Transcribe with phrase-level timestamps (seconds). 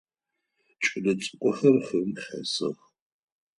[0.83, 2.77] Кӏэлэцӏыкӏухэр хым хэсых.